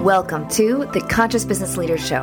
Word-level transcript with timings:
Welcome 0.00 0.48
to 0.52 0.88
the 0.94 1.02
Conscious 1.10 1.44
Business 1.44 1.76
Leaders 1.76 2.00
Show. 2.00 2.22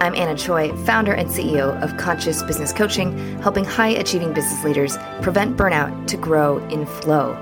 I'm 0.00 0.14
Anna 0.14 0.34
Choi, 0.34 0.74
founder 0.86 1.12
and 1.12 1.28
CEO 1.28 1.78
of 1.82 1.94
Conscious 1.98 2.42
Business 2.42 2.72
Coaching, 2.72 3.38
helping 3.42 3.66
high 3.66 3.90
achieving 3.90 4.32
business 4.32 4.64
leaders 4.64 4.96
prevent 5.20 5.58
burnout 5.58 6.06
to 6.06 6.16
grow 6.16 6.56
in 6.68 6.86
flow. 6.86 7.34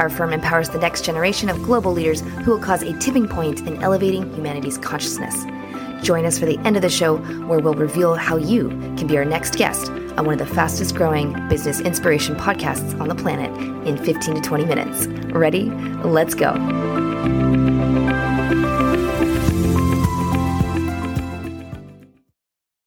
Our 0.00 0.10
firm 0.10 0.32
empowers 0.32 0.70
the 0.70 0.80
next 0.80 1.04
generation 1.04 1.48
of 1.48 1.62
global 1.62 1.92
leaders 1.92 2.22
who 2.22 2.50
will 2.50 2.58
cause 2.58 2.82
a 2.82 2.98
tipping 2.98 3.28
point 3.28 3.60
in 3.60 3.80
elevating 3.84 4.34
humanity's 4.34 4.78
consciousness. 4.78 5.44
Join 6.04 6.26
us 6.26 6.36
for 6.36 6.46
the 6.46 6.58
end 6.64 6.74
of 6.74 6.82
the 6.82 6.90
show, 6.90 7.18
where 7.46 7.60
we'll 7.60 7.74
reveal 7.74 8.16
how 8.16 8.36
you 8.36 8.70
can 8.96 9.06
be 9.06 9.16
our 9.16 9.24
next 9.24 9.54
guest 9.54 9.90
on 9.90 10.26
one 10.26 10.40
of 10.40 10.48
the 10.48 10.54
fastest 10.56 10.96
growing 10.96 11.34
business 11.48 11.78
inspiration 11.78 12.34
podcasts 12.34 13.00
on 13.00 13.06
the 13.06 13.14
planet 13.14 13.56
in 13.86 13.96
15 13.96 14.34
to 14.34 14.40
20 14.40 14.64
minutes. 14.64 15.06
Ready? 15.32 15.70
Let's 16.02 16.34
go. 16.34 16.52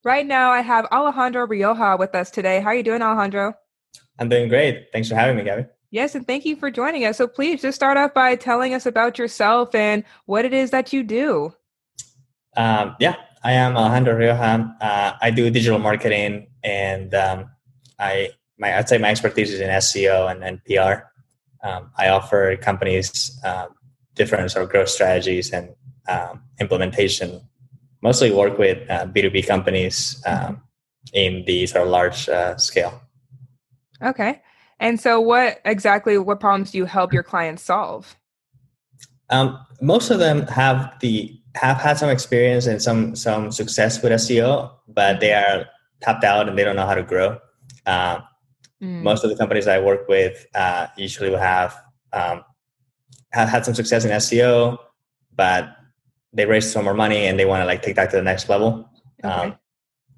Right 0.08 0.26
now, 0.26 0.52
I 0.52 0.62
have 0.62 0.86
Alejandro 0.92 1.46
Rioja 1.46 1.98
with 2.00 2.16
us 2.16 2.32
today. 2.32 2.62
How 2.62 2.70
are 2.70 2.76
you 2.76 2.82
doing, 2.82 3.02
Alejandro? 3.02 3.56
I'm 4.18 4.30
doing 4.30 4.48
great. 4.48 4.88
Thanks 4.94 5.10
for 5.10 5.16
having 5.16 5.36
me, 5.36 5.44
Gabby. 5.44 5.66
Yes, 5.92 6.16
and 6.16 6.26
thank 6.26 6.46
you 6.46 6.56
for 6.56 6.72
joining 6.72 7.06
us. 7.06 7.18
So 7.18 7.28
please 7.28 7.62
just 7.62 7.76
start 7.76 7.98
off 7.98 8.14
by 8.14 8.36
telling 8.36 8.74
us 8.74 8.86
about 8.86 9.18
yourself 9.18 9.76
and 9.76 10.06
what 10.26 10.46
it 10.46 10.54
is 10.54 10.72
that 10.72 10.94
you 10.94 11.04
do. 11.04 11.54
Um, 12.56 12.96
yeah, 13.00 13.16
I 13.44 13.52
am 13.52 13.78
Alejandro 13.78 14.16
Rioja. 14.16 14.76
Uh, 14.82 15.14
I 15.22 15.30
do 15.30 15.50
digital 15.50 15.78
marketing, 15.78 16.48
and 16.64 17.14
um, 17.14 17.50
I 18.00 18.32
my 18.58 18.78
I'd 18.78 18.90
say 18.90 18.98
my 18.98 19.10
expertise 19.10 19.54
is 19.54 19.60
in 19.60 19.70
SEO 19.70 20.32
and, 20.32 20.44
and 20.44 20.64
PR. 20.66 21.04
Um, 21.68 21.92
I 21.98 22.10
offer 22.10 22.56
companies 22.58 23.40
um, 23.44 23.70
different 24.18 24.52
sort 24.52 24.64
of 24.64 24.70
growth 24.70 24.90
strategies 24.90 25.52
and 25.52 25.70
um, 26.08 26.44
implementation 26.60 27.42
mostly 28.02 28.32
work 28.32 28.58
with 28.58 28.78
uh, 28.90 29.06
B2B 29.06 29.48
companies 29.48 30.22
um, 30.26 30.62
in 31.14 31.44
the 31.46 31.66
sort 31.68 31.84
of 31.84 31.90
large 31.90 32.30
uh, 32.30 32.58
scale. 32.58 33.02
Okay. 34.02 34.42
And 34.80 35.00
so 35.00 35.20
what 35.20 35.60
exactly, 35.66 36.18
what 36.18 36.40
problems 36.40 36.72
do 36.72 36.78
you 36.78 36.86
help 36.86 37.12
your 37.12 37.24
clients 37.24 37.64
solve? 37.64 38.16
Um, 39.30 39.60
most 39.82 40.10
of 40.12 40.20
them 40.20 40.44
have 40.48 40.94
the 41.02 41.34
have 41.56 41.78
had 41.78 41.98
some 41.98 42.10
experience 42.10 42.68
and 42.68 42.82
some 42.82 43.16
some 43.16 43.52
success 43.52 44.02
with 44.02 44.12
SEO, 44.14 44.72
but 44.88 45.20
they 45.20 45.34
are 45.34 45.66
tapped 46.02 46.24
out 46.24 46.48
and 46.48 46.58
they 46.58 46.64
don't 46.64 46.76
know 46.76 46.86
how 46.86 46.96
to 46.96 47.04
grow. 47.04 47.40
Uh, 47.86 48.20
mm. 48.82 49.02
Most 49.02 49.24
of 49.24 49.30
the 49.30 49.36
companies 49.36 49.68
I 49.68 49.80
work 49.80 50.08
with 50.08 50.46
uh, 50.54 50.88
usually 50.96 51.30
will 51.30 51.40
have 51.40 51.76
um, 52.14 52.44
have 53.38 53.50
had 53.50 53.66
some 53.66 53.76
success 53.76 54.04
in 54.04 54.12
SEO, 54.12 54.78
but 55.36 55.70
they 56.34 56.46
raised 56.46 56.72
some 56.72 56.84
more 56.84 56.94
money 56.94 57.26
and 57.28 57.40
they 57.40 57.46
want 57.46 57.62
to 57.62 57.66
like 57.66 57.82
take 57.84 57.96
that 57.96 58.10
to 58.12 58.18
the 58.18 58.24
next 58.24 58.50
level. 58.50 58.90
Okay. 59.24 59.34
Um, 59.34 59.56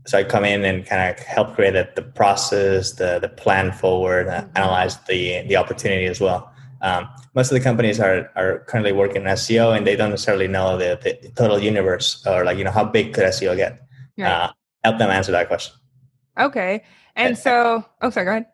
so 0.08 0.18
I 0.18 0.24
come 0.24 0.46
in 0.46 0.64
and 0.64 0.86
kind 0.86 1.12
of 1.12 1.20
help 1.20 1.56
create 1.56 1.74
the, 1.74 1.88
the 1.96 2.02
process, 2.02 2.94
the 2.94 3.20
the 3.20 3.30
plan 3.30 3.72
forward, 3.72 4.28
uh, 4.28 4.42
mm-hmm. 4.42 4.58
analyze 4.58 4.98
the 5.10 5.44
the 5.44 5.58
opportunity 5.58 6.06
as 6.06 6.20
well. 6.20 6.52
Um, 6.82 7.10
most 7.36 7.52
of 7.52 7.56
the 7.56 7.64
companies 7.64 8.00
are 8.00 8.32
are 8.36 8.60
currently 8.68 8.94
working 8.94 9.24
in 9.24 9.28
SEO 9.28 9.76
and 9.76 9.86
they 9.86 9.96
don't 9.96 10.12
necessarily 10.12 10.48
know 10.48 10.78
the, 10.78 10.98
the 11.04 11.30
total 11.36 11.60
universe 11.60 12.26
or 12.26 12.46
like 12.46 12.58
you 12.58 12.64
know 12.64 12.72
how 12.72 12.86
big 12.86 13.14
could 13.14 13.26
SEO 13.26 13.56
get. 13.56 13.82
Right. 14.18 14.32
Uh, 14.32 14.52
help 14.84 14.98
them 14.98 15.10
answer 15.10 15.32
that 15.34 15.48
question. 15.48 15.76
Okay, 16.40 16.84
and, 17.16 17.30
and 17.30 17.38
so 17.38 17.86
oh 18.02 18.10
sorry, 18.10 18.26
go 18.26 18.32
ahead. 18.32 18.46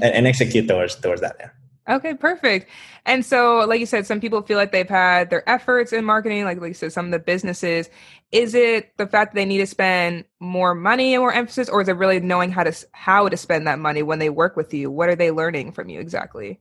And, 0.00 0.14
and 0.14 0.26
execute 0.26 0.68
towards 0.68 0.94
towards 0.94 1.20
that. 1.20 1.36
Yeah. 1.40 1.50
Okay, 1.88 2.14
perfect. 2.14 2.68
And 3.06 3.26
so, 3.26 3.64
like 3.66 3.80
you 3.80 3.86
said, 3.86 4.06
some 4.06 4.20
people 4.20 4.42
feel 4.42 4.56
like 4.56 4.70
they've 4.70 4.88
had 4.88 5.30
their 5.30 5.48
efforts 5.48 5.92
in 5.92 6.04
marketing, 6.04 6.44
like, 6.44 6.60
like 6.60 6.68
you 6.68 6.74
said, 6.74 6.92
some 6.92 7.06
of 7.06 7.10
the 7.10 7.18
businesses. 7.18 7.90
Is 8.30 8.54
it 8.54 8.96
the 8.98 9.06
fact 9.06 9.32
that 9.32 9.40
they 9.40 9.44
need 9.44 9.58
to 9.58 9.66
spend 9.66 10.24
more 10.38 10.74
money 10.74 11.14
and 11.14 11.20
more 11.20 11.32
emphasis, 11.32 11.68
or 11.68 11.80
is 11.80 11.88
it 11.88 11.96
really 11.96 12.20
knowing 12.20 12.52
how 12.52 12.62
to 12.62 12.72
how 12.92 13.28
to 13.28 13.36
spend 13.36 13.66
that 13.66 13.80
money 13.80 14.02
when 14.02 14.20
they 14.20 14.30
work 14.30 14.56
with 14.56 14.72
you? 14.72 14.90
What 14.90 15.08
are 15.08 15.16
they 15.16 15.32
learning 15.32 15.72
from 15.72 15.88
you 15.88 15.98
exactly? 15.98 16.60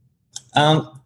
Um, 0.56 1.00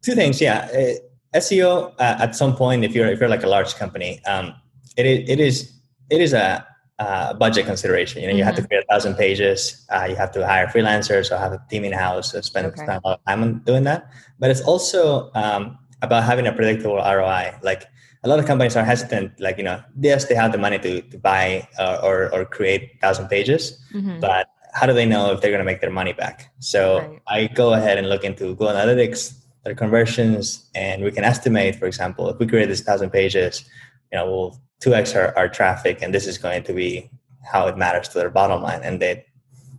two 0.00 0.14
things, 0.14 0.40
yeah. 0.40 0.68
Uh, 0.72 1.38
SEO 1.38 1.94
uh, 1.98 2.16
at 2.20 2.34
some 2.34 2.56
point, 2.56 2.84
if 2.84 2.94
you're 2.94 3.08
if 3.08 3.20
you're 3.20 3.28
like 3.28 3.44
a 3.44 3.48
large 3.48 3.74
company, 3.74 4.24
um, 4.24 4.54
it 4.96 5.06
it 5.06 5.40
is 5.40 5.72
it 6.10 6.22
is 6.22 6.32
a 6.32 6.66
uh, 7.02 7.34
budget 7.34 7.66
consideration. 7.66 8.20
You 8.20 8.26
know, 8.26 8.32
mm-hmm. 8.32 8.38
you 8.38 8.44
have 8.44 8.54
to 8.54 8.62
mm-hmm. 8.62 8.68
create 8.68 8.84
a 8.88 8.92
thousand 8.92 9.14
pages. 9.16 9.84
Uh, 9.94 10.06
you 10.10 10.16
have 10.16 10.32
to 10.32 10.46
hire 10.46 10.66
freelancers 10.66 11.30
or 11.32 11.36
have 11.38 11.52
a 11.52 11.60
team 11.70 11.84
in 11.84 11.92
house. 11.92 12.32
Spend 12.50 12.66
okay. 12.66 12.84
a 12.84 13.00
lot 13.04 13.18
of 13.18 13.24
time 13.26 13.42
on 13.42 13.58
doing 13.70 13.84
that. 13.84 14.10
But 14.38 14.50
it's 14.50 14.62
also 14.62 15.30
um, 15.34 15.78
about 16.00 16.22
having 16.24 16.46
a 16.46 16.52
predictable 16.52 16.96
ROI. 16.96 17.58
Like 17.62 17.82
a 18.24 18.28
lot 18.28 18.38
of 18.38 18.46
companies 18.46 18.76
are 18.76 18.84
hesitant. 18.84 19.40
Like 19.40 19.58
you 19.58 19.64
know, 19.64 19.82
yes, 20.00 20.26
they 20.26 20.34
have 20.34 20.52
the 20.52 20.58
money 20.58 20.78
to 20.78 21.02
to 21.02 21.18
buy 21.18 21.66
uh, 21.78 21.98
or 22.02 22.32
or 22.34 22.44
create 22.44 23.00
thousand 23.00 23.28
pages, 23.28 23.62
mm-hmm. 23.92 24.20
but 24.20 24.46
how 24.72 24.86
do 24.86 24.94
they 24.94 25.06
know 25.06 25.32
if 25.32 25.40
they're 25.40 25.50
going 25.50 25.66
to 25.66 25.70
make 25.72 25.80
their 25.80 25.90
money 25.90 26.12
back? 26.12 26.52
So 26.60 26.80
right. 26.98 27.20
I 27.26 27.46
go 27.48 27.74
ahead 27.74 27.98
and 27.98 28.08
look 28.08 28.24
into 28.24 28.44
Google 28.56 28.68
Analytics, 28.68 29.34
their 29.64 29.74
conversions, 29.74 30.70
and 30.74 31.04
we 31.04 31.10
can 31.10 31.24
estimate, 31.24 31.76
for 31.76 31.86
example, 31.86 32.30
if 32.30 32.38
we 32.38 32.46
create 32.46 32.68
this 32.68 32.80
thousand 32.80 33.10
pages, 33.10 33.64
you 34.12 34.18
know, 34.18 34.26
we'll 34.30 34.60
2x 34.82 35.16
our, 35.16 35.36
our 35.38 35.48
traffic 35.48 36.02
and 36.02 36.12
this 36.12 36.26
is 36.26 36.38
going 36.38 36.62
to 36.64 36.72
be 36.72 37.10
how 37.44 37.66
it 37.66 37.76
matters 37.76 38.08
to 38.08 38.18
their 38.18 38.30
bottom 38.30 38.62
line 38.62 38.80
and 38.82 39.00
they 39.00 39.24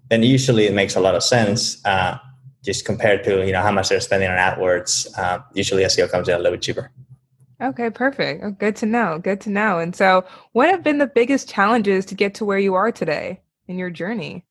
then 0.10 0.24
usually 0.24 0.66
it 0.66 0.74
makes 0.74 0.96
a 0.96 1.00
lot 1.00 1.16
of 1.16 1.24
sense 1.24 1.84
uh, 1.86 2.18
just 2.64 2.86
compared 2.86 3.24
to 3.24 3.46
you 3.46 3.52
know 3.52 3.62
how 3.62 3.72
much 3.72 3.90
they're 3.90 4.00
spending 4.00 4.30
on 4.30 4.38
AdWords. 4.38 5.18
Uh, 5.18 5.40
usually 5.54 5.84
SEO 5.84 6.10
comes 6.10 6.28
in 6.28 6.36
a 6.36 6.38
little 6.38 6.54
bit 6.54 6.62
cheaper. 6.62 6.92
Okay, 7.62 7.90
perfect. 7.90 8.44
Oh, 8.44 8.52
good 8.52 8.76
to 8.78 8.86
know. 8.86 9.20
Good 9.20 9.42
to 9.42 9.50
know. 9.50 9.80
And 9.80 9.96
so, 9.96 10.26
what 10.52 10.70
have 10.70 10.84
been 10.84 10.98
the 10.98 11.08
biggest 11.08 11.50
challenges 11.50 12.06
to 12.08 12.16
get 12.16 12.36
to 12.36 12.46
where 12.46 12.60
you 12.60 12.74
are 12.74 12.92
today 12.92 13.42
in 13.68 13.78
your 13.78 13.90
journey? 13.90 14.46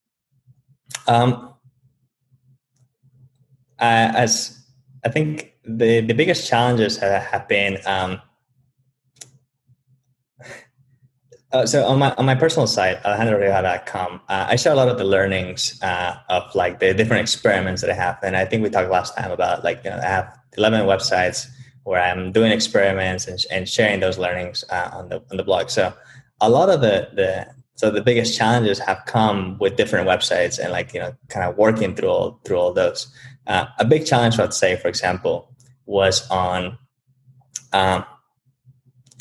Um, 1.07 1.55
uh, 3.79 4.13
as 4.15 4.63
I 5.05 5.09
think 5.09 5.55
the 5.65 6.01
the 6.01 6.15
biggest 6.15 6.49
challenges 6.49 6.97
have, 6.99 7.23
have 7.23 7.49
been 7.49 7.79
um, 7.87 8.21
Uh, 11.53 11.67
so 11.67 11.85
on 11.85 11.99
my 11.99 12.15
on 12.17 12.25
my 12.25 12.35
personal 12.35 12.67
site, 12.67 13.03
alejandrorioja.com, 13.03 14.21
uh, 14.29 14.47
I 14.49 14.57
share 14.57 14.73
a 14.73 14.77
lot 14.77 14.89
of 14.89 14.97
the 14.97 15.05
learnings 15.05 15.79
uh, 15.83 16.17
of 16.31 16.55
like 16.55 16.81
the 16.81 16.95
different 16.95 17.21
experiments 17.21 17.83
that 17.83 17.91
I 17.91 17.95
have, 17.95 18.19
and 18.23 18.37
I 18.37 18.47
think 18.47 18.63
we 18.63 18.71
talked 18.71 18.91
last 18.91 19.17
time 19.17 19.31
about 19.31 19.63
like 19.63 19.85
you 19.85 19.91
know 19.91 19.99
I 19.99 20.09
have 20.09 20.35
eleven 20.57 20.87
websites 20.87 21.47
where 21.85 22.01
I'm 22.01 22.33
doing 22.33 22.53
experiments 22.53 23.27
and, 23.27 23.39
and 23.51 23.69
sharing 23.69 24.01
those 24.01 24.17
learnings 24.19 24.65
uh, 24.71 24.91
on 24.95 25.09
the 25.11 25.23
on 25.31 25.37
the 25.37 25.43
blog. 25.43 25.69
So 25.69 25.93
a 26.41 26.49
lot 26.49 26.71
of 26.71 26.81
the 26.81 27.09
the 27.13 27.47
so 27.75 27.91
the 27.91 28.03
biggest 28.03 28.37
challenges 28.37 28.79
have 28.79 29.03
come 29.07 29.59
with 29.59 29.77
different 29.77 30.09
websites 30.09 30.59
and 30.59 30.73
like 30.73 30.95
you 30.95 31.01
know 31.01 31.15
kind 31.29 31.47
of 31.47 31.59
working 31.59 31.95
through 31.95 32.09
all 32.09 32.41
through 32.45 32.57
all 32.57 32.73
those. 32.73 33.13
Uh, 33.47 33.67
a 33.79 33.85
big 33.85 34.07
challenge, 34.07 34.39
I'd 34.39 34.55
say, 34.55 34.77
for 34.77 34.89
example, 34.89 35.53
was 35.87 36.29
on 36.31 36.79
um, 37.73 38.05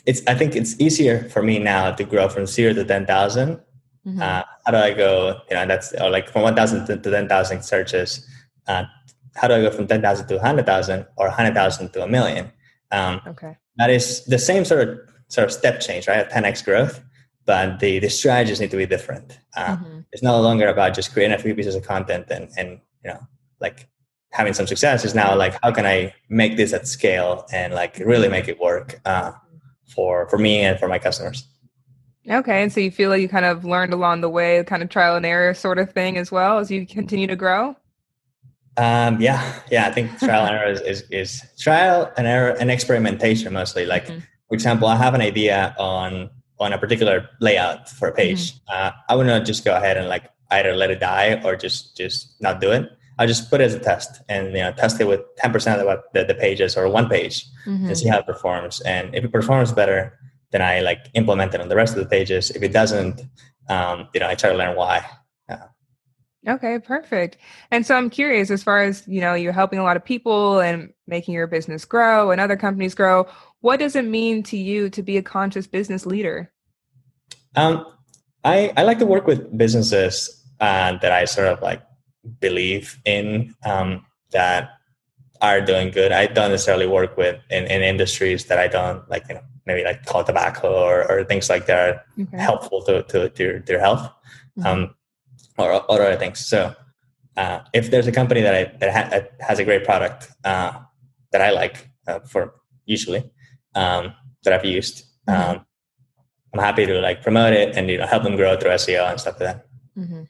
it's 0.05 0.21
I 0.27 0.35
think 0.35 0.55
it's 0.55 0.79
easier 0.79 1.29
for 1.29 1.43
me 1.43 1.59
now 1.59 1.91
to 1.91 2.03
grow 2.03 2.29
from 2.29 2.45
zero 2.45 2.73
to 2.73 2.83
ten 2.83 3.05
thousand. 3.05 3.59
Mm-hmm. 4.05 4.21
Uh, 4.21 4.43
how 4.65 4.71
do 4.71 4.77
I 4.77 4.93
go? 4.93 5.41
You 5.49 5.55
know, 5.55 5.65
that's 5.67 5.93
or 5.93 6.09
like 6.09 6.29
from 6.29 6.41
one 6.43 6.55
thousand 6.55 6.87
to, 6.87 6.97
to 6.97 7.11
ten 7.11 7.27
thousand 7.27 7.63
searches. 7.63 8.25
Uh, 8.67 8.85
how 9.35 9.47
do 9.47 9.53
I 9.53 9.61
go 9.61 9.71
from 9.71 9.87
ten 9.87 10.01
thousand 10.01 10.27
to 10.27 10.39
hundred 10.39 10.65
thousand 10.65 11.05
or 11.17 11.29
hundred 11.29 11.53
thousand 11.53 11.93
to 11.93 12.03
a 12.03 12.07
million? 12.07 12.51
Um, 12.91 13.21
okay, 13.27 13.57
that 13.77 13.89
is 13.89 14.25
the 14.25 14.39
same 14.39 14.65
sort 14.65 14.87
of 14.87 14.99
sort 15.27 15.45
of 15.45 15.51
step 15.51 15.79
change, 15.79 16.07
right? 16.07 16.29
Ten 16.29 16.45
x 16.45 16.61
growth, 16.61 17.01
but 17.45 17.79
the 17.79 17.99
the 17.99 18.09
strategies 18.09 18.59
need 18.59 18.71
to 18.71 18.77
be 18.77 18.85
different. 18.85 19.39
Uh, 19.55 19.77
mm-hmm. 19.77 19.99
It's 20.11 20.23
no 20.23 20.41
longer 20.41 20.67
about 20.67 20.95
just 20.95 21.13
creating 21.13 21.35
a 21.35 21.39
few 21.39 21.53
pieces 21.55 21.75
of 21.75 21.83
content 21.83 22.25
and 22.29 22.49
and 22.57 22.81
you 23.03 23.11
know 23.11 23.19
like 23.59 23.87
having 24.31 24.53
some 24.53 24.65
success. 24.65 25.05
Is 25.05 25.13
now 25.13 25.35
like 25.35 25.57
how 25.61 25.71
can 25.71 25.85
I 25.85 26.13
make 26.27 26.57
this 26.57 26.73
at 26.73 26.87
scale 26.87 27.45
and 27.53 27.73
like 27.73 27.99
really 27.99 28.29
make 28.29 28.47
it 28.47 28.59
work. 28.59 28.99
Uh, 29.05 29.33
for 29.93 30.27
for 30.29 30.37
me 30.37 30.61
and 30.61 30.79
for 30.79 30.87
my 30.87 30.99
customers. 30.99 31.45
Okay, 32.29 32.61
and 32.61 32.71
so 32.71 32.79
you 32.79 32.91
feel 32.91 33.09
like 33.09 33.21
you 33.21 33.29
kind 33.29 33.45
of 33.45 33.65
learned 33.65 33.93
along 33.93 34.21
the 34.21 34.29
way, 34.29 34.63
kind 34.65 34.83
of 34.83 34.89
trial 34.89 35.15
and 35.15 35.25
error 35.25 35.53
sort 35.53 35.79
of 35.79 35.91
thing 35.91 36.17
as 36.17 36.31
well 36.31 36.59
as 36.59 36.69
you 36.69 36.85
continue 36.85 37.27
to 37.27 37.35
grow. 37.35 37.75
Um, 38.77 39.19
yeah, 39.19 39.59
yeah, 39.69 39.87
I 39.87 39.91
think 39.91 40.17
trial 40.19 40.45
and 40.45 40.55
error 40.55 40.71
is, 40.71 40.81
is, 40.81 41.03
is, 41.09 41.41
trial 41.59 42.11
and 42.17 42.27
error 42.27 42.55
and 42.59 42.71
experimentation 42.71 43.51
mostly. 43.53 43.85
Like, 43.85 44.05
mm-hmm. 44.05 44.19
for 44.47 44.53
example, 44.53 44.87
I 44.87 44.95
have 44.95 45.13
an 45.13 45.21
idea 45.21 45.75
on 45.77 46.29
on 46.59 46.73
a 46.73 46.77
particular 46.77 47.27
layout 47.39 47.89
for 47.89 48.07
a 48.07 48.13
page. 48.13 48.53
Mm-hmm. 48.53 48.73
Uh, 48.73 48.91
I 49.09 49.15
would 49.15 49.27
not 49.27 49.45
just 49.45 49.65
go 49.65 49.75
ahead 49.75 49.97
and 49.97 50.07
like 50.07 50.29
either 50.51 50.75
let 50.75 50.91
it 50.91 50.99
die 50.99 51.41
or 51.43 51.55
just 51.55 51.97
just 51.97 52.39
not 52.39 52.61
do 52.61 52.71
it. 52.71 52.89
I 53.21 53.25
just 53.25 53.49
put 53.49 53.61
it 53.61 53.65
as 53.65 53.73
a 53.75 53.79
test 53.79 54.21
and 54.29 54.47
you 54.47 54.63
know 54.63 54.71
test 54.71 54.99
it 54.99 55.07
with 55.07 55.21
10% 55.43 55.79
of 55.79 56.03
the, 56.13 56.23
the 56.25 56.35
pages 56.35 56.75
or 56.75 56.89
one 56.89 57.07
page 57.07 57.45
mm-hmm. 57.65 57.87
and 57.87 57.97
see 57.97 58.07
how 58.07 58.19
it 58.19 58.25
performs. 58.25 58.81
And 58.81 59.13
if 59.13 59.23
it 59.23 59.31
performs 59.31 59.71
better, 59.71 60.17
then 60.51 60.61
I 60.61 60.81
like 60.81 61.01
implement 61.13 61.53
it 61.53 61.61
on 61.61 61.69
the 61.69 61.75
rest 61.75 61.95
of 61.95 62.03
the 62.03 62.09
pages. 62.09 62.49
If 62.51 62.61
it 62.63 62.73
doesn't, 62.73 63.21
um, 63.69 64.07
you 64.13 64.19
know, 64.19 64.27
I 64.27 64.35
try 64.35 64.51
to 64.51 64.57
learn 64.57 64.75
why. 64.75 65.05
Okay, 66.47 66.79
perfect. 66.79 67.37
And 67.69 67.85
so 67.85 67.95
I'm 67.95 68.09
curious 68.09 68.49
as 68.49 68.63
far 68.63 68.81
as, 68.81 69.07
you 69.07 69.21
know, 69.21 69.35
you're 69.35 69.53
helping 69.53 69.77
a 69.77 69.83
lot 69.83 69.95
of 69.95 70.03
people 70.03 70.59
and 70.59 70.91
making 71.05 71.35
your 71.35 71.45
business 71.45 71.85
grow 71.85 72.31
and 72.31 72.41
other 72.41 72.57
companies 72.57 72.95
grow. 72.95 73.27
What 73.59 73.79
does 73.79 73.95
it 73.95 74.05
mean 74.05 74.41
to 74.43 74.57
you 74.57 74.89
to 74.89 75.03
be 75.03 75.17
a 75.17 75.21
conscious 75.21 75.67
business 75.67 76.05
leader? 76.07 76.51
Um, 77.55 77.85
I, 78.43 78.73
I 78.75 78.83
like 78.83 78.97
to 78.99 79.05
work 79.05 79.27
with 79.27 79.55
businesses 79.55 80.43
uh, 80.59 80.97
that 80.97 81.11
I 81.11 81.25
sort 81.25 81.47
of 81.47 81.61
like 81.61 81.83
believe 82.39 82.99
in 83.05 83.55
um, 83.65 84.05
that 84.31 84.71
are 85.41 85.61
doing 85.61 85.89
good. 85.89 86.11
I 86.11 86.27
don't 86.27 86.51
necessarily 86.51 86.87
work 86.87 87.17
with 87.17 87.39
in, 87.49 87.65
in 87.65 87.81
industries 87.81 88.45
that 88.45 88.59
I 88.59 88.67
don't 88.67 89.07
like, 89.09 89.27
you 89.27 89.35
know, 89.35 89.41
maybe 89.65 89.83
like 89.83 90.05
call 90.05 90.23
tobacco 90.23 90.67
or, 90.71 91.09
or 91.11 91.23
things 91.23 91.49
like 91.49 91.65
that 91.65 91.79
are 91.79 92.03
okay. 92.19 92.37
helpful 92.37 92.83
to, 92.83 93.03
to, 93.03 93.29
to 93.29 93.63
their 93.65 93.79
health. 93.79 94.09
Mm-hmm. 94.57 94.65
Um, 94.67 94.95
or, 95.57 95.73
or 95.73 96.01
other 96.01 96.15
things. 96.17 96.39
So 96.45 96.75
uh, 97.37 97.59
if 97.73 97.91
there's 97.91 98.07
a 98.07 98.11
company 98.11 98.41
that 98.41 98.55
I, 98.55 98.63
that, 98.79 98.93
ha- 98.93 99.09
that 99.09 99.31
has 99.39 99.59
a 99.59 99.63
great 99.63 99.83
product 99.83 100.29
uh, 100.43 100.73
that 101.31 101.41
I 101.41 101.51
like 101.51 101.89
uh, 102.07 102.19
for 102.19 102.55
usually 102.85 103.29
um, 103.75 104.13
that 104.43 104.53
I've 104.53 104.65
used, 104.65 105.05
mm-hmm. 105.27 105.51
um, 105.57 105.65
I'm 106.53 106.59
happy 106.59 106.85
to 106.85 106.99
like 106.99 107.21
promote 107.21 107.53
it 107.53 107.77
and 107.77 107.89
you 107.89 107.97
know 107.97 108.05
help 108.05 108.23
them 108.23 108.35
grow 108.35 108.57
through 108.57 108.71
SEO 108.71 109.09
and 109.09 109.19
stuff 109.19 109.39
like 109.39 109.55
that. 109.55 109.67
Mm-hmm. 109.97 110.23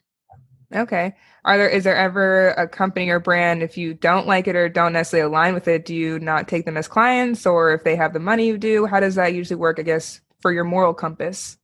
Okay. 0.74 1.14
Are 1.44 1.58
there 1.58 1.68
is 1.68 1.84
there 1.84 1.96
ever 1.96 2.50
a 2.50 2.68
company 2.68 3.08
or 3.08 3.18
brand 3.18 3.62
if 3.62 3.76
you 3.76 3.94
don't 3.94 4.26
like 4.26 4.46
it 4.46 4.56
or 4.56 4.68
don't 4.68 4.92
necessarily 4.92 5.28
align 5.28 5.54
with 5.54 5.68
it, 5.68 5.84
do 5.84 5.94
you 5.94 6.18
not 6.18 6.48
take 6.48 6.64
them 6.64 6.76
as 6.76 6.88
clients, 6.88 7.46
or 7.46 7.72
if 7.72 7.84
they 7.84 7.96
have 7.96 8.12
the 8.12 8.20
money, 8.20 8.46
you 8.46 8.58
do? 8.58 8.86
How 8.86 9.00
does 9.00 9.16
that 9.16 9.34
usually 9.34 9.56
work? 9.56 9.78
I 9.78 9.82
guess 9.82 10.20
for 10.40 10.52
your 10.52 10.64
moral 10.64 10.94
compass. 10.94 11.58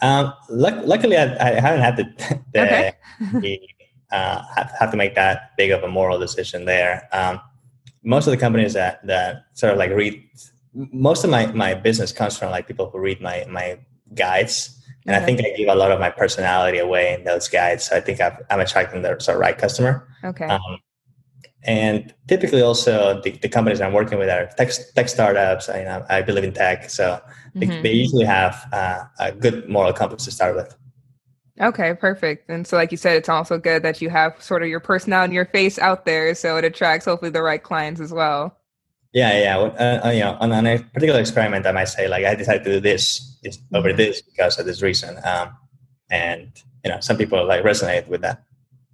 Um, 0.00 0.32
luckily, 0.48 1.16
I, 1.16 1.24
I, 1.24 1.60
haven't 1.60 1.80
had 1.80 1.96
to 1.96 2.04
the, 2.52 2.62
okay. 2.62 2.92
the, 3.32 3.60
uh, 4.12 4.42
have, 4.54 4.72
have, 4.78 4.90
to 4.92 4.96
make 4.96 5.14
that 5.16 5.56
big 5.56 5.72
of 5.72 5.82
a 5.82 5.88
moral 5.88 6.18
decision 6.18 6.64
there. 6.64 7.08
Um, 7.12 7.40
most 8.04 8.26
of 8.26 8.30
the 8.30 8.36
companies 8.36 8.74
that 8.74 9.04
that 9.06 9.46
sort 9.54 9.72
of 9.72 9.78
like 9.78 9.90
read, 9.90 10.22
most 10.74 11.24
of 11.24 11.30
my 11.30 11.46
my 11.46 11.74
business 11.74 12.12
comes 12.12 12.38
from 12.38 12.50
like 12.50 12.68
people 12.68 12.90
who 12.90 12.98
read 12.98 13.20
my 13.20 13.44
my 13.50 13.78
guides, 14.14 14.77
and 15.06 15.16
okay. 15.16 15.22
I 15.22 15.26
think 15.26 15.40
I 15.40 15.56
give 15.56 15.68
a 15.68 15.74
lot 15.74 15.90
of 15.90 16.00
my 16.00 16.10
personality 16.10 16.78
away 16.78 17.14
in 17.14 17.24
those 17.24 17.48
guides. 17.48 17.84
So 17.84 17.96
I 17.96 18.00
think 18.00 18.20
i 18.20 18.36
am 18.50 18.60
attracting 18.60 19.02
the 19.02 19.18
sort 19.20 19.36
of 19.36 19.40
right 19.40 19.56
customer. 19.56 20.06
Okay. 20.24 20.44
Um, 20.44 20.78
and 21.64 22.14
typically 22.28 22.62
also 22.62 23.20
the, 23.22 23.30
the 23.30 23.48
companies 23.48 23.80
I'm 23.80 23.92
working 23.92 24.18
with 24.18 24.28
are 24.28 24.50
tech, 24.56 24.70
tech 24.94 25.08
startups. 25.08 25.68
I, 25.68 25.78
you 25.80 25.84
know, 25.84 26.04
I 26.08 26.22
believe 26.22 26.44
in 26.44 26.52
tech. 26.52 26.90
So 26.90 27.20
they, 27.54 27.66
mm-hmm. 27.66 27.82
they 27.82 27.92
usually 27.92 28.24
have 28.24 28.68
uh, 28.72 29.04
a 29.18 29.32
good 29.32 29.68
moral 29.68 29.92
compass 29.92 30.24
to 30.26 30.30
start 30.30 30.54
with. 30.56 30.76
Okay, 31.60 31.94
perfect. 31.94 32.48
And 32.48 32.66
so, 32.66 32.76
like 32.76 32.92
you 32.92 32.96
said, 32.96 33.16
it's 33.16 33.28
also 33.28 33.58
good 33.58 33.82
that 33.82 34.00
you 34.00 34.10
have 34.10 34.40
sort 34.40 34.62
of 34.62 34.68
your 34.68 34.78
personality 34.78 35.26
and 35.26 35.34
your 35.34 35.46
face 35.46 35.78
out 35.78 36.04
there, 36.04 36.32
so 36.36 36.56
it 36.56 36.64
attracts 36.64 37.06
hopefully 37.06 37.32
the 37.32 37.42
right 37.42 37.62
clients 37.62 38.00
as 38.00 38.12
well. 38.12 38.57
Yeah, 39.12 39.38
yeah. 39.40 39.58
Uh, 39.58 40.06
uh, 40.06 40.10
you 40.10 40.20
know, 40.20 40.36
on, 40.40 40.52
on, 40.52 40.66
a 40.66 40.78
particular 40.78 41.20
experiment, 41.20 41.66
I 41.66 41.72
might 41.72 41.88
say 41.88 42.08
like 42.08 42.24
I 42.24 42.34
decided 42.34 42.64
to 42.64 42.72
do 42.74 42.80
this, 42.80 43.38
this 43.42 43.58
over 43.74 43.92
this 43.92 44.20
because 44.22 44.58
of 44.58 44.66
this 44.66 44.82
reason, 44.82 45.16
um, 45.24 45.56
and 46.10 46.50
you 46.84 46.90
know, 46.90 47.00
some 47.00 47.16
people 47.16 47.46
like 47.46 47.64
resonate 47.64 48.06
with 48.08 48.20
that. 48.20 48.44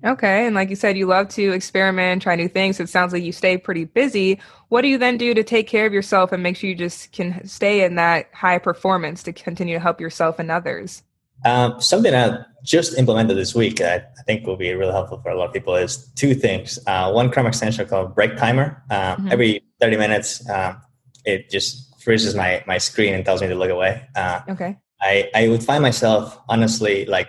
Okay. 0.05 0.46
And 0.46 0.55
like 0.55 0.69
you 0.69 0.76
said, 0.76 0.99
you 0.99 1.06
love 1.06 1.28
to 1.31 1.52
experiment, 1.52 2.22
try 2.22 2.37
new 2.37 2.49
things. 2.49 2.76
So 2.76 2.82
it 2.82 2.90
sounds 2.90 3.12
like 3.12 3.22
you 3.22 3.32
stay 3.32 3.56
pretty 3.56 3.84
busy. 3.84 4.38
What 4.69 4.82
do 4.82 4.88
you 4.88 4.99
then 4.99 5.16
do 5.16 5.32
to 5.32 5.43
take 5.43 5.66
care 5.66 5.87
of 5.87 5.94
yourself 5.94 6.31
and 6.31 6.43
make 6.43 6.56
sure 6.56 6.69
you 6.69 6.76
just 6.76 7.12
can 7.12 7.46
stay 7.46 7.84
in 7.84 7.94
that 7.94 8.28
high 8.34 8.58
performance 8.58 9.22
to 9.22 9.32
continue 9.32 9.75
to 9.75 9.81
help 9.81 10.00
yourself 10.00 10.38
and 10.38 10.50
others? 10.50 11.02
Um, 11.46 11.81
something 11.81 12.14
I 12.14 12.38
just 12.62 12.99
implemented 12.99 13.37
this 13.38 13.55
week 13.55 13.76
that 13.76 14.12
I 14.19 14.22
think 14.25 14.46
will 14.46 14.56
be 14.56 14.72
really 14.75 14.93
helpful 14.93 15.20
for 15.22 15.31
a 15.31 15.38
lot 15.38 15.49
of 15.49 15.52
people 15.55 15.75
is 15.75 16.06
two 16.16 16.34
things. 16.34 16.78
Uh, 16.87 17.11
one 17.11 17.31
Chrome 17.31 17.46
extension 17.46 17.87
called 17.87 18.14
Break 18.14 18.37
Timer. 18.37 18.82
Uh, 18.90 19.16
mm-hmm. 19.16 19.32
Every 19.32 19.63
30 19.81 19.97
minutes, 19.97 20.49
uh, 20.49 20.75
it 21.25 21.50
just 21.50 22.03
freezes 22.03 22.35
my, 22.35 22.62
my 22.67 22.79
screen 22.79 23.15
and 23.15 23.25
tells 23.25 23.41
me 23.41 23.49
to 23.49 23.55
look 23.55 23.71
away. 23.71 24.06
Uh, 24.15 24.41
okay. 24.49 24.76
I, 25.00 25.31
I 25.35 25.49
would 25.49 25.62
find 25.62 25.82
myself 25.82 26.38
honestly 26.49 27.05
like 27.06 27.29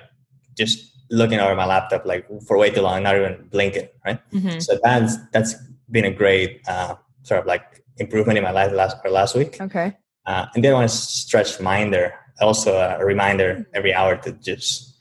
just 0.57 0.91
looking 1.09 1.39
over 1.39 1.55
my 1.55 1.65
laptop 1.65 2.05
like 2.05 2.25
for 2.47 2.57
way 2.57 2.69
too 2.69 2.81
long, 2.81 3.03
not 3.03 3.15
even 3.15 3.47
blinking, 3.51 3.87
right? 4.05 4.19
Mm-hmm. 4.31 4.59
So 4.59 4.79
that's 4.83 5.17
that's 5.31 5.55
been 5.91 6.05
a 6.05 6.11
great 6.11 6.61
uh, 6.67 6.95
sort 7.23 7.41
of 7.41 7.45
like 7.45 7.83
improvement 7.97 8.37
in 8.37 8.43
my 8.43 8.51
life 8.51 8.71
last 8.71 8.97
or 9.03 9.11
last 9.11 9.35
week. 9.35 9.59
Okay. 9.59 9.95
Uh, 10.25 10.47
and 10.55 10.63
then 10.63 10.71
I 10.71 10.75
want 10.75 10.89
to 10.89 10.95
stretch 10.95 11.57
reminder, 11.59 12.13
also 12.41 12.77
a 12.77 13.03
reminder 13.03 13.67
every 13.73 13.93
hour 13.93 14.15
to 14.17 14.31
just. 14.33 14.93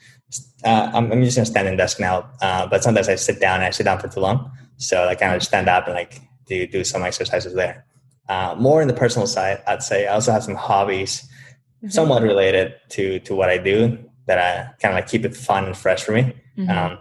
Uh, 0.64 0.90
I'm, 0.94 1.12
I'm 1.12 1.22
using 1.22 1.42
a 1.42 1.46
standing 1.46 1.76
desk 1.76 2.00
now, 2.00 2.30
uh, 2.40 2.66
but 2.66 2.82
sometimes 2.82 3.08
I 3.08 3.16
sit 3.16 3.38
down 3.38 3.56
and 3.56 3.64
I 3.64 3.70
sit 3.70 3.84
down 3.84 3.98
for 3.98 4.08
too 4.08 4.20
long, 4.20 4.50
so 4.78 5.06
I 5.06 5.14
kind 5.14 5.34
of 5.34 5.42
stand 5.42 5.68
up 5.68 5.86
and 5.86 5.94
like 5.94 6.22
do 6.46 6.66
do 6.66 6.84
some 6.84 7.02
exercises 7.02 7.54
there. 7.54 7.84
Uh, 8.28 8.54
more 8.58 8.80
in 8.80 8.88
the 8.88 8.94
personal 8.94 9.26
side, 9.26 9.62
I'd 9.66 9.82
say 9.82 10.06
I 10.06 10.14
also 10.14 10.32
have 10.32 10.44
some 10.44 10.54
hobbies, 10.54 11.22
mm-hmm. 11.78 11.88
somewhat 11.88 12.22
related 12.22 12.74
to 12.90 13.20
to 13.20 13.34
what 13.34 13.50
I 13.50 13.58
do 13.58 13.98
that 14.26 14.38
I 14.38 14.72
kind 14.80 14.94
of 14.94 14.96
like 14.96 15.08
keep 15.08 15.24
it 15.24 15.36
fun 15.36 15.64
and 15.66 15.76
fresh 15.76 16.02
for 16.02 16.12
me. 16.12 16.34
Mm-hmm. 16.56 16.70
Um, 16.70 16.98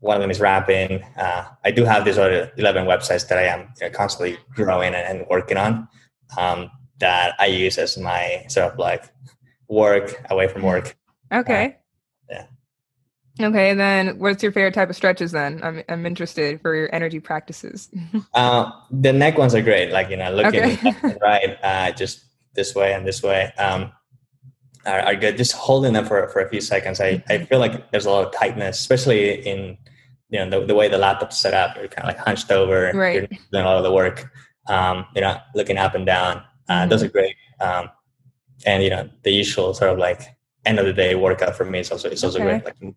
one 0.00 0.16
of 0.16 0.22
them 0.22 0.30
is 0.30 0.40
rapping. 0.40 1.02
Uh, 1.16 1.44
I 1.64 1.70
do 1.70 1.84
have 1.84 2.04
these 2.04 2.18
other 2.18 2.50
11 2.56 2.86
websites 2.86 3.28
that 3.28 3.38
I 3.38 3.44
am 3.44 3.68
you 3.80 3.86
know, 3.86 3.90
constantly 3.90 4.38
growing 4.54 4.94
and, 4.94 5.18
and 5.18 5.26
working 5.28 5.58
on 5.58 5.86
um, 6.38 6.70
that 6.98 7.34
I 7.38 7.46
use 7.46 7.78
as 7.78 7.98
my 7.98 8.44
sort 8.48 8.72
of 8.72 8.78
like 8.78 9.04
work 9.68 10.26
away 10.30 10.48
from 10.48 10.62
work. 10.62 10.96
Okay. 11.32 11.64
Uh, 11.66 11.70
yeah. 12.30 12.46
Okay, 13.38 13.74
then 13.74 14.18
what's 14.18 14.42
your 14.42 14.52
favorite 14.52 14.74
type 14.74 14.90
of 14.90 14.96
stretches 14.96 15.32
then? 15.32 15.60
I'm 15.62 15.82
I'm 15.88 16.04
interested 16.04 16.60
for 16.60 16.74
your 16.74 16.92
energy 16.94 17.20
practices. 17.20 17.88
uh, 18.34 18.70
the 18.90 19.12
neck 19.12 19.38
ones 19.38 19.54
are 19.54 19.62
great, 19.62 19.92
like 19.92 20.10
you 20.10 20.16
know, 20.16 20.32
looking 20.32 20.62
okay. 20.62 21.16
right, 21.22 21.58
uh, 21.62 21.92
just 21.92 22.24
this 22.54 22.74
way 22.74 22.92
and 22.92 23.06
this 23.06 23.22
way. 23.22 23.52
Um, 23.56 23.92
are, 24.86 25.00
are 25.00 25.14
good. 25.14 25.36
Just 25.36 25.52
holding 25.52 25.92
them 25.92 26.06
for, 26.06 26.26
for 26.28 26.40
a 26.40 26.48
few 26.48 26.60
seconds. 26.60 27.00
I, 27.00 27.06
I 27.06 27.12
mm-hmm. 27.12 27.44
feel 27.44 27.58
like 27.58 27.90
there's 27.90 28.06
a 28.06 28.10
lot 28.10 28.26
of 28.26 28.32
tightness, 28.32 28.78
especially 28.78 29.46
in 29.46 29.76
you 30.30 30.38
know 30.38 30.60
the, 30.60 30.66
the 30.66 30.74
way 30.74 30.88
the 30.88 30.98
laptop's 30.98 31.38
set 31.38 31.54
up. 31.54 31.76
You're 31.76 31.88
kind 31.88 32.08
of 32.08 32.14
like 32.14 32.24
hunched 32.24 32.50
over. 32.50 32.90
Right. 32.94 33.14
You're 33.14 33.38
doing 33.52 33.64
all 33.64 33.76
of 33.76 33.84
the 33.84 33.92
work. 33.92 34.30
Um, 34.68 35.06
you're 35.14 35.24
not 35.24 35.46
looking 35.54 35.76
up 35.76 35.94
and 35.94 36.06
down. 36.06 36.42
Uh, 36.68 36.80
mm-hmm. 36.80 36.88
Those 36.90 37.02
are 37.02 37.08
great. 37.08 37.36
Um, 37.60 37.90
and 38.66 38.82
you 38.82 38.90
know 38.90 39.08
the 39.22 39.30
usual 39.30 39.72
sort 39.74 39.90
of 39.90 39.98
like 39.98 40.22
end 40.66 40.78
of 40.78 40.84
the 40.84 40.92
day 40.92 41.14
workout 41.14 41.56
for 41.56 41.64
me 41.64 41.80
is 41.80 41.90
also 41.90 42.08
is 42.08 42.22
also 42.24 42.38
okay. 42.38 42.60
great. 42.60 42.64
Like, 42.64 42.94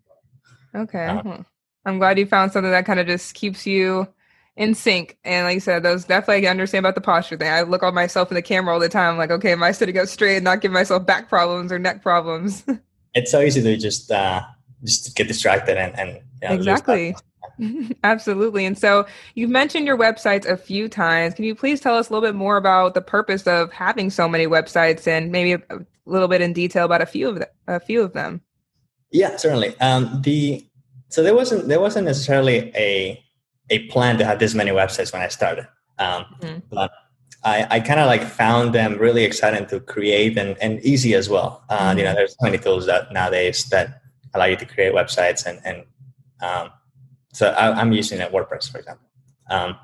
okay. 0.75 1.05
Um, 1.05 1.45
I'm 1.85 1.99
glad 1.99 2.17
you 2.17 2.25
found 2.25 2.51
something 2.51 2.71
that 2.71 2.85
kind 2.85 2.99
of 2.99 3.07
just 3.07 3.33
keeps 3.33 3.65
you 3.65 4.07
in 4.55 4.75
sync. 4.75 5.17
And 5.23 5.45
like 5.45 5.55
I 5.55 5.59
said, 5.59 5.83
those 5.83 6.05
definitely 6.05 6.47
I 6.47 6.51
understand 6.51 6.85
about 6.85 6.95
the 6.95 7.01
posture 7.01 7.37
thing. 7.37 7.51
I 7.51 7.61
look 7.63 7.83
on 7.83 7.93
myself 7.93 8.29
in 8.31 8.35
the 8.35 8.41
camera 8.41 8.73
all 8.73 8.79
the 8.79 8.89
time, 8.89 9.17
like, 9.17 9.31
okay, 9.31 9.51
am 9.51 9.63
I 9.63 9.71
sitting 9.71 9.97
up 9.97 10.07
straight 10.07 10.35
and 10.37 10.43
not 10.43 10.61
give 10.61 10.71
myself 10.71 11.05
back 11.05 11.29
problems 11.29 11.71
or 11.71 11.79
neck 11.79 12.01
problems? 12.01 12.63
it's 13.13 13.31
so 13.31 13.41
easy 13.41 13.61
to 13.61 13.77
just 13.77 14.11
uh 14.11 14.41
just 14.83 15.15
get 15.15 15.27
distracted 15.27 15.77
and, 15.77 15.97
and 15.97 16.21
you 16.41 16.49
know, 16.49 16.55
exactly. 16.55 17.15
Absolutely. 18.03 18.65
And 18.65 18.77
so 18.77 19.05
you've 19.35 19.49
mentioned 19.49 19.85
your 19.85 19.97
websites 19.97 20.45
a 20.45 20.57
few 20.57 20.89
times. 20.89 21.33
Can 21.33 21.45
you 21.45 21.55
please 21.55 21.79
tell 21.79 21.95
us 21.95 22.09
a 22.09 22.13
little 22.13 22.27
bit 22.27 22.35
more 22.35 22.57
about 22.57 22.93
the 22.93 23.01
purpose 23.01 23.47
of 23.47 23.71
having 23.71 24.09
so 24.09 24.27
many 24.27 24.47
websites 24.47 25.07
and 25.07 25.31
maybe 25.31 25.63
a, 25.69 25.79
little 26.05 26.27
bit 26.27 26.41
in 26.41 26.51
detail 26.51 26.83
about 26.83 27.01
a 27.01 27.05
few 27.05 27.29
of 27.29 27.43
a 27.67 27.79
few 27.79 28.01
of 28.01 28.11
them? 28.13 28.41
Yeah, 29.13 29.37
certainly. 29.37 29.79
Um, 29.79 30.21
the 30.21 30.65
so 31.07 31.23
there 31.23 31.35
wasn't 31.35 31.67
there 31.69 31.79
wasn't 31.79 32.05
necessarily 32.05 32.71
a 32.75 33.23
a 33.69 33.87
plan 33.87 34.17
to 34.17 34.25
have 34.25 34.39
this 34.39 34.53
many 34.53 34.71
websites 34.71 35.13
when 35.13 35.21
I 35.21 35.29
started. 35.29 35.67
Um, 35.99 36.25
mm-hmm. 36.41 36.59
But 36.69 36.91
I, 37.43 37.67
I 37.69 37.79
kind 37.79 37.99
of 37.99 38.07
like 38.07 38.23
found 38.23 38.73
them 38.73 38.97
really 38.97 39.23
exciting 39.23 39.65
to 39.67 39.79
create 39.79 40.37
and, 40.37 40.57
and 40.61 40.79
easy 40.81 41.13
as 41.13 41.29
well. 41.29 41.63
Uh, 41.69 41.77
mm-hmm. 41.77 41.97
You 41.99 42.03
know, 42.03 42.09
mm-hmm. 42.09 42.17
there's 42.17 42.31
so 42.31 42.43
many 42.43 42.57
tools 42.57 42.85
that 42.87 43.13
nowadays 43.13 43.69
that 43.69 44.01
allow 44.33 44.45
you 44.45 44.57
to 44.57 44.65
create 44.65 44.93
websites 44.93 45.45
and, 45.45 45.61
and 45.63 45.85
um, 46.41 46.71
so 47.33 47.49
I, 47.49 47.81
am 47.81 47.91
using 47.93 48.19
it 48.19 48.31
WordPress, 48.31 48.71
for 48.71 48.79
example. 48.79 49.07
Um, 49.49 49.75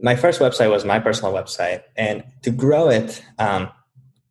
my 0.00 0.16
first 0.16 0.40
website 0.40 0.70
was 0.70 0.84
my 0.84 0.98
personal 0.98 1.32
website 1.32 1.82
and 1.96 2.24
to 2.42 2.50
grow 2.50 2.88
it, 2.88 3.22
um, 3.38 3.70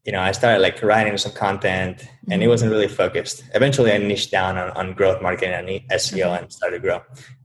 you 0.06 0.12
know, 0.12 0.22
I 0.22 0.32
started 0.32 0.62
like 0.62 0.82
writing 0.84 1.18
some 1.18 1.32
content 1.32 2.08
and 2.30 2.42
it 2.42 2.46
mm-hmm. 2.46 2.50
wasn't 2.50 2.72
really 2.72 2.88
focused. 2.88 3.44
Eventually 3.56 3.92
I 3.92 3.98
niched 3.98 4.32
down 4.32 4.58
on, 4.58 4.70
on 4.72 4.94
growth 4.94 5.22
marketing 5.22 5.54
and 5.54 5.68
SEO 5.68 6.26
mm-hmm. 6.26 6.44
and 6.44 6.54
started 6.54 6.78
to 6.78 6.82
grow. 6.82 7.02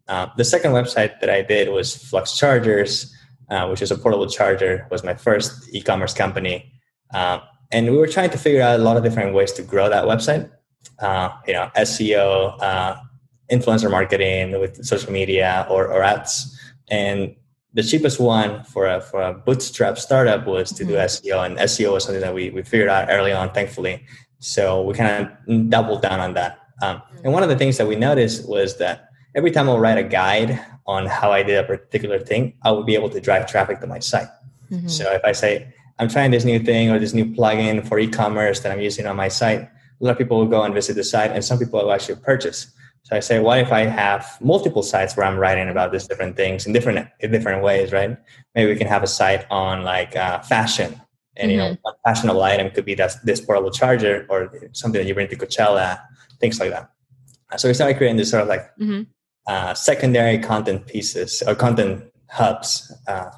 Uh, 0.09 0.27
the 0.37 0.45
second 0.45 0.73
website 0.73 1.21
that 1.21 1.31
I 1.31 1.41
did 1.41 1.71
was 1.71 1.97
Flux 1.97 2.37
Chargers, 2.37 3.15
uh, 3.49 3.67
which 3.69 3.81
is 3.81 3.91
a 3.91 3.97
portable 3.97 4.27
charger. 4.27 4.87
was 4.91 5.03
my 5.03 5.15
first 5.15 5.73
e-commerce 5.73 6.13
company, 6.13 6.73
uh, 7.15 7.39
and 7.71 7.91
we 7.91 7.97
were 7.97 8.09
trying 8.09 8.31
to 8.31 8.39
figure 8.39 8.61
out 8.61 8.79
a 8.79 8.83
lot 8.83 8.97
of 8.97 9.05
different 9.05 9.35
ways 9.35 9.53
to 9.53 9.63
grow 9.63 9.89
that 9.89 10.05
website. 10.05 10.51
Uh, 10.99 11.31
you 11.47 11.53
know, 11.53 11.71
SEO, 11.77 12.61
uh, 12.61 12.97
influencer 13.51 13.91
marketing 13.91 14.59
with 14.59 14.85
social 14.85 15.13
media 15.13 15.67
or, 15.71 15.87
or 15.87 16.03
ads, 16.03 16.59
and 16.91 17.37
the 17.73 17.83
cheapest 17.83 18.19
one 18.19 18.65
for 18.65 18.87
a 18.87 19.01
for 19.01 19.23
a 19.23 19.33
bootstrap 19.33 19.99
startup 19.99 20.47
was 20.47 20.73
to 20.73 20.85
do 20.85 20.95
mm-hmm. 20.95 21.27
SEO, 21.27 21.47
and 21.47 21.59
SEO 21.59 21.93
was 21.93 22.05
something 22.05 22.21
that 22.21 22.35
we 22.35 22.51
we 22.51 22.63
figured 22.63 22.89
out 22.89 23.09
early 23.11 23.33
on, 23.33 23.51
thankfully. 23.53 24.05
So 24.41 24.83
we 24.83 24.95
kind 24.95 25.29
of 25.47 25.71
doubled 25.71 26.03
down 26.03 26.19
on 26.21 26.35
that. 26.35 26.59
Um, 26.83 27.03
and 27.23 27.33
one 27.33 27.43
of 27.43 27.49
the 27.49 27.57
things 27.57 27.77
that 27.77 27.87
we 27.87 27.95
noticed 27.95 28.49
was 28.49 28.79
that 28.79 29.11
every 29.35 29.51
time 29.51 29.69
I'll 29.69 29.79
write 29.79 29.99
a 29.99 30.03
guide 30.03 30.59
on 30.87 31.07
how 31.07 31.31
I 31.31 31.43
did 31.43 31.59
a 31.59 31.65
particular 31.65 32.19
thing, 32.19 32.55
I 32.63 32.73
will 32.73 32.83
be 32.83 32.95
able 32.95 33.11
to 33.11 33.21
drive 33.21 33.47
traffic 33.47 33.81
to 33.81 33.87
my 33.87 33.99
site. 33.99 34.29
Mm-hmm. 34.71 34.89
So 34.89 35.13
if 35.13 35.25
I 35.25 35.33
say, 35.33 35.73
I'm 35.99 36.09
trying 36.09 36.31
this 36.31 36.45
new 36.45 36.59
thing 36.59 36.91
or 36.91 36.99
this 36.99 37.13
new 37.13 37.27
plugin 37.27 37.87
for 37.87 37.99
e-commerce 37.99 38.61
that 38.61 38.73
I'm 38.73 38.81
using 38.81 39.07
on 39.07 39.17
my 39.17 39.29
site, 39.29 39.61
a 39.61 39.71
lot 40.01 40.13
of 40.13 40.19
people 40.19 40.39
will 40.39 40.47
go 40.47 40.63
and 40.63 40.73
visit 40.73 40.95
the 40.95 41.05
site 41.05 41.33
and 41.33 41.45
some 41.45 41.59
people 41.59 41.79
will 41.79 41.93
actually 41.93 42.17
purchase. 42.17 42.73
So 43.03 43.17
I 43.17 43.21
say, 43.21 43.41
what 43.41 43.59
if 43.59 43.73
I 43.73 43.81
have 43.81 44.37
multiple 44.41 44.83
sites 44.83 45.17
where 45.17 45.27
I'm 45.27 45.39
writing 45.39 45.69
about 45.69 45.91
these 45.91 46.07
different 46.07 46.37
things 46.37 46.67
in 46.67 46.73
different 46.73 47.09
in 47.21 47.33
different 47.33 47.63
ways, 47.63 47.93
right? 47.93 48.17
Maybe 48.55 48.71
we 48.71 48.77
can 48.77 48.87
have 48.87 49.03
a 49.03 49.07
site 49.07 49.47
on 49.51 49.83
like 49.85 50.15
uh, 50.17 50.41
fashion, 50.41 51.01
and 51.37 51.51
mm-hmm. 51.51 51.51
you 51.51 51.57
know, 51.57 51.71
mm-hmm. 51.73 51.89
a 51.89 51.93
fashionable 52.05 52.43
item 52.43 52.71
could 52.71 52.85
be 52.85 52.95
that 52.95 53.17
this 53.25 53.41
portable 53.41 53.71
charger 53.71 54.27
or 54.29 54.53
something 54.73 55.01
that 55.01 55.09
you 55.09 55.15
bring 55.15 55.29
to 55.29 55.37
Coachella, 55.37 56.01
things 56.41 56.61
like 56.61 56.71
that. 56.71 56.91
So 57.57 57.69
we 57.69 57.75
started 57.75 57.97
creating 57.97 58.17
this 58.17 58.31
sort 58.31 58.43
of 58.43 58.49
like 58.49 58.71
mm-hmm. 58.79 59.03
uh, 59.47 59.75
secondary 59.75 60.39
content 60.39 60.87
pieces 60.87 61.43
or 61.47 61.55
content 61.55 62.05
hubs, 62.29 62.93
uh, 63.09 63.31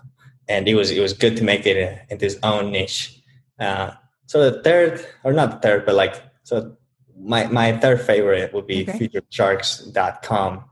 and 0.49 0.69
it 0.69 0.75
was 0.75 0.91
it 0.91 1.01
was 1.01 1.13
good 1.13 1.37
to 1.37 1.45
make 1.45 1.67
it 1.67 1.99
into 2.11 2.27
its 2.27 2.37
own 2.43 2.73
niche. 2.73 3.23
Uh, 3.59 3.93
so 4.27 4.51
the 4.51 4.63
third, 4.63 5.07
or 5.25 5.33
not 5.33 5.51
the 5.51 5.59
third, 5.69 5.87
but 5.87 5.95
like 5.95 6.21
so 6.43 6.77
my, 7.19 7.47
my 7.47 7.77
third 7.79 8.01
favorite 8.01 8.53
would 8.53 8.67
be 8.67 8.83
okay. 8.89 8.99
featuredsharks.com, 8.99 10.65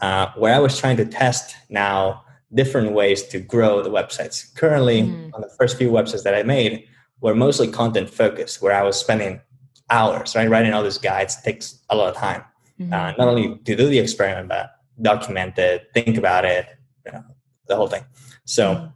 uh, 0.00 0.26
where 0.36 0.54
I 0.54 0.58
was 0.58 0.78
trying 0.78 0.96
to 0.98 1.04
test 1.04 1.56
now 1.68 2.24
different 2.52 2.92
ways 2.92 3.22
to 3.24 3.40
grow 3.40 3.82
the 3.82 3.90
websites. 3.90 4.54
Currently, 4.54 5.02
mm. 5.02 5.34
on 5.34 5.40
the 5.40 5.50
first 5.58 5.76
few 5.76 5.90
websites 5.90 6.22
that 6.22 6.34
I 6.34 6.42
made 6.42 6.86
were 7.20 7.34
mostly 7.34 7.68
content 7.68 8.10
focused, 8.10 8.62
where 8.62 8.74
I 8.74 8.82
was 8.82 8.98
spending 8.98 9.40
hours, 9.90 10.34
right? 10.34 10.48
Writing 10.48 10.72
all 10.72 10.82
these 10.82 10.98
guides 10.98 11.40
takes 11.42 11.80
a 11.90 11.96
lot 11.96 12.08
of 12.08 12.16
time. 12.16 12.44
Mm-hmm. 12.80 12.92
Uh, 12.92 13.12
not 13.12 13.28
only 13.28 13.56
to 13.56 13.76
do 13.76 13.88
the 13.88 13.98
experiment, 13.98 14.48
but 14.48 14.70
document 15.00 15.58
it, 15.58 15.88
think 15.94 16.16
about 16.16 16.44
it, 16.44 16.66
you 17.06 17.12
know, 17.12 17.24
the 17.68 17.76
whole 17.76 17.88
thing. 17.88 18.04
So, 18.44 18.74
mm. 18.74 18.92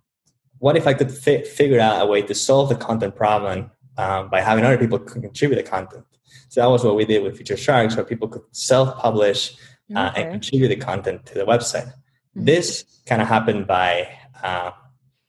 what 0.58 0.76
if 0.76 0.86
I 0.86 0.94
could 0.94 1.10
fi- 1.10 1.42
figure 1.42 1.80
out 1.80 2.02
a 2.02 2.06
way 2.06 2.22
to 2.22 2.34
solve 2.34 2.68
the 2.68 2.76
content 2.76 3.16
problem 3.16 3.70
um, 3.96 4.28
by 4.30 4.40
having 4.40 4.64
other 4.64 4.78
people 4.78 4.98
contribute 4.98 5.56
the 5.56 5.62
content? 5.62 6.04
So 6.48 6.60
that 6.60 6.66
was 6.68 6.84
what 6.84 6.96
we 6.96 7.04
did 7.04 7.22
with 7.22 7.36
Featured 7.36 7.58
Sharks, 7.58 7.96
where 7.96 8.04
people 8.04 8.28
could 8.28 8.42
self-publish 8.52 9.56
uh, 9.94 10.12
and 10.16 10.30
contribute 10.32 10.68
the 10.68 10.76
content 10.76 11.26
to 11.26 11.34
the 11.34 11.44
website. 11.44 11.86
Mm-hmm. 11.86 12.44
This 12.44 12.84
kind 13.06 13.22
of 13.22 13.28
happened 13.28 13.66
by 13.66 14.08
uh, 14.42 14.70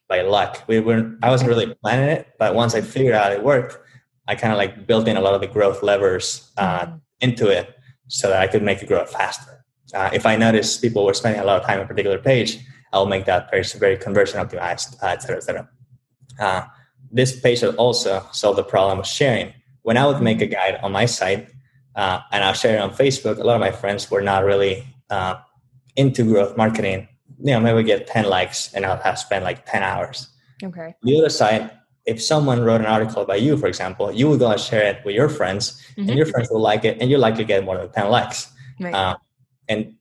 by 0.07 0.21
luck. 0.21 0.63
We 0.67 0.79
were 0.79 1.17
I 1.21 1.29
wasn't 1.29 1.49
really 1.49 1.73
planning 1.81 2.09
it, 2.09 2.27
but 2.39 2.55
once 2.55 2.73
I 2.75 2.81
figured 2.81 3.15
out 3.15 3.31
it 3.31 3.43
worked, 3.43 3.77
I 4.27 4.35
kind 4.35 4.51
of 4.51 4.57
like 4.57 4.87
built 4.87 5.07
in 5.07 5.17
a 5.17 5.21
lot 5.21 5.33
of 5.33 5.41
the 5.41 5.47
growth 5.47 5.81
levers 5.83 6.51
uh, 6.57 6.85
mm-hmm. 6.85 6.95
into 7.21 7.49
it 7.49 7.75
so 8.07 8.29
that 8.29 8.41
I 8.41 8.47
could 8.47 8.63
make 8.63 8.81
it 8.81 8.87
grow 8.87 9.05
faster. 9.05 9.65
Uh, 9.93 10.09
if 10.13 10.25
I 10.25 10.35
notice 10.35 10.77
people 10.77 11.05
were 11.05 11.13
spending 11.13 11.41
a 11.41 11.45
lot 11.45 11.61
of 11.61 11.67
time 11.67 11.79
on 11.79 11.85
a 11.85 11.87
particular 11.87 12.19
page, 12.19 12.59
I'll 12.91 13.05
make 13.05 13.25
that 13.25 13.51
page 13.51 13.73
very 13.73 13.97
conversion 13.97 14.39
optimized, 14.39 15.01
uh, 15.01 15.07
et 15.07 15.21
cetera, 15.21 15.37
et 15.37 15.43
cetera. 15.43 15.69
Uh, 16.39 16.61
this 17.11 17.39
page 17.39 17.63
also 17.63 18.25
solve 18.31 18.55
the 18.55 18.63
problem 18.63 18.99
of 18.99 19.07
sharing 19.07 19.53
when 19.89 19.97
I 19.97 20.05
would 20.05 20.21
make 20.21 20.39
a 20.39 20.45
guide 20.45 20.77
on 20.83 20.91
my 20.91 21.07
site 21.07 21.49
uh, 21.95 22.19
and 22.31 22.43
I'll 22.43 22.53
share 22.53 22.75
it 22.77 22.79
on 22.79 22.91
Facebook, 22.91 23.39
a 23.39 23.43
lot 23.43 23.55
of 23.55 23.59
my 23.59 23.71
friends 23.71 24.11
were 24.11 24.21
not 24.21 24.45
really 24.45 24.85
uh, 25.09 25.37
into 25.95 26.23
growth 26.23 26.55
marketing. 26.55 27.07
You 27.39 27.53
know, 27.53 27.59
maybe 27.59 27.81
get 27.81 28.05
10 28.05 28.25
likes 28.25 28.71
and 28.75 28.85
I'll 28.85 29.01
have 29.01 29.17
spent 29.17 29.43
like 29.43 29.65
10 29.65 29.81
hours. 29.81 30.27
Okay. 30.63 30.93
The 31.01 31.17
other 31.17 31.29
side, 31.29 31.71
if 32.05 32.21
someone 32.21 32.61
wrote 32.61 32.81
an 32.81 32.85
article 32.85 33.23
about 33.23 33.41
you, 33.41 33.57
for 33.57 33.65
example, 33.65 34.11
you 34.11 34.29
would 34.29 34.37
go 34.37 34.51
and 34.51 34.61
share 34.61 34.85
it 34.91 35.03
with 35.03 35.15
your 35.15 35.27
friends 35.27 35.83
mm-hmm. 35.97 36.07
and 36.07 36.15
your 36.19 36.27
friends 36.27 36.51
will 36.51 36.61
like 36.61 36.85
it 36.85 37.01
and 37.01 37.09
you'll 37.09 37.25
likely 37.27 37.43
get 37.43 37.65
more 37.65 37.79
than 37.79 37.91
10 37.91 38.11
likes. 38.11 38.53
Right. 38.79 38.93
Uh, 38.93 39.17
and 39.67 39.95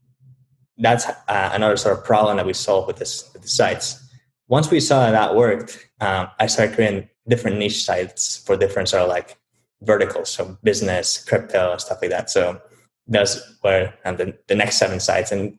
that's 0.77 1.07
uh, 1.07 1.51
another 1.55 1.79
sort 1.79 1.97
of 1.97 2.05
problem 2.05 2.37
that 2.37 2.45
we 2.45 2.53
solve 2.53 2.87
with 2.87 2.99
this 2.99 3.31
with 3.33 3.41
the 3.41 3.49
sites. 3.49 4.07
Once 4.49 4.71
we 4.71 4.81
saw 4.81 5.07
that 5.07 5.13
that 5.13 5.35
worked, 5.35 5.89
um, 6.03 6.29
I 6.39 6.47
started 6.47 6.75
creating 6.75 7.09
different 7.27 7.57
niche 7.57 7.87
sites 7.87 8.37
for 8.45 8.55
different 8.55 8.91
sort 8.91 9.05
of 9.05 9.09
like 9.09 9.39
verticals, 9.83 10.31
so 10.31 10.57
business, 10.63 11.25
crypto, 11.25 11.77
stuff 11.77 11.99
like 12.01 12.11
that. 12.11 12.31
So 12.31 12.61
those 13.07 13.41
were 13.63 13.93
um, 14.05 14.17
the, 14.17 14.37
the 14.49 14.55
next 14.55 14.79
seven 14.79 15.01
sites, 15.01 15.33
and 15.33 15.59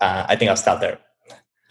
uh, 0.00 0.26
I 0.28 0.36
think 0.36 0.50
I'll 0.50 0.56
stop 0.56 0.80
there. 0.80 0.98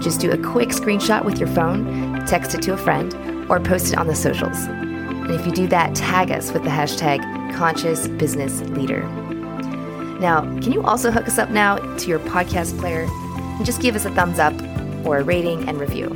Just 0.00 0.20
do 0.20 0.30
a 0.30 0.38
quick 0.38 0.70
screenshot 0.70 1.24
with 1.24 1.38
your 1.38 1.48
phone, 1.48 2.24
text 2.26 2.54
it 2.54 2.62
to 2.62 2.72
a 2.72 2.76
friend, 2.76 3.14
or 3.50 3.60
post 3.60 3.92
it 3.92 3.98
on 3.98 4.06
the 4.06 4.14
socials. 4.14 4.56
And 4.64 5.30
if 5.30 5.46
you 5.46 5.52
do 5.52 5.66
that, 5.68 5.94
tag 5.94 6.30
us 6.30 6.52
with 6.52 6.64
the 6.64 6.70
hashtag 6.70 7.20
Conscious 7.54 8.08
Business 8.08 8.60
Leader. 8.70 9.02
Now, 10.20 10.40
can 10.60 10.72
you 10.72 10.82
also 10.82 11.10
hook 11.10 11.26
us 11.26 11.38
up 11.38 11.50
now 11.50 11.76
to 11.76 12.08
your 12.08 12.18
podcast 12.18 12.78
player 12.78 13.06
and 13.10 13.64
just 13.64 13.80
give 13.80 13.96
us 13.96 14.04
a 14.04 14.10
thumbs 14.10 14.38
up 14.38 14.54
or 15.04 15.18
a 15.18 15.22
rating 15.22 15.68
and 15.68 15.78
review? 15.80 16.08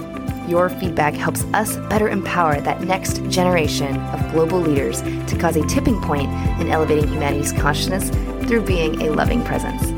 Your 0.46 0.68
feedback 0.68 1.14
helps 1.14 1.44
us 1.54 1.76
better 1.88 2.08
empower 2.08 2.60
that 2.60 2.82
next 2.82 3.22
generation 3.30 3.96
of 3.96 4.32
global 4.32 4.60
leaders 4.60 5.00
to 5.00 5.38
cause 5.38 5.56
a 5.56 5.66
tipping 5.66 6.00
point 6.02 6.28
in 6.60 6.70
elevating 6.70 7.08
humanity's 7.08 7.52
consciousness 7.52 8.10
through 8.46 8.62
being 8.62 9.02
a 9.02 9.10
loving 9.10 9.44
presence. 9.44 9.90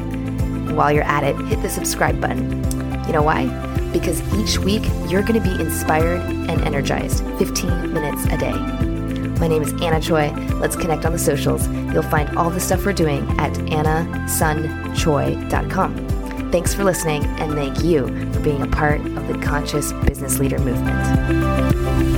While 0.73 0.91
you're 0.93 1.05
at 1.05 1.23
it, 1.25 1.37
hit 1.47 1.63
the 1.63 1.71
subscribe 1.71 2.21
button. 2.21 2.63
You 3.07 3.13
know 3.13 3.23
why? 3.23 3.47
Because 3.93 4.21
each 4.35 4.59
week 4.59 4.83
you're 5.09 5.23
going 5.23 5.41
to 5.41 5.43
be 5.49 5.55
inspired 5.61 6.21
and 6.21 6.61
energized 6.63 7.25
15 7.39 7.93
minutes 7.93 8.25
a 8.27 8.37
day. 8.37 8.53
My 9.41 9.47
name 9.49 9.63
is 9.63 9.73
Anna 9.83 10.01
Choi. 10.01 10.31
Let's 10.55 10.77
connect 10.77 11.05
on 11.05 11.11
the 11.13 11.19
socials. 11.19 11.67
You'll 11.93 12.03
find 12.03 12.37
all 12.37 12.51
the 12.51 12.61
stuff 12.61 12.87
we're 12.87 12.93
doing 12.93 13.29
at 13.39 13.53
annasunchoi.com. 13.55 16.51
Thanks 16.51 16.75
for 16.75 16.85
listening, 16.85 17.25
and 17.25 17.55
thank 17.55 17.83
you 17.85 18.07
for 18.33 18.41
being 18.41 18.63
a 18.63 18.69
part 18.69 19.01
of 19.01 19.29
the 19.29 19.39
Conscious 19.43 19.93
Business 19.93 20.39
Leader 20.39 20.59
movement. 20.59 22.16